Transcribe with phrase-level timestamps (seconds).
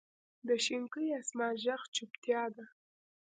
[0.47, 2.65] د شینکي اسمان ږغ چوپتیا ده.